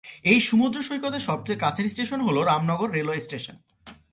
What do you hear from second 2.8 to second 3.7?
Railway station.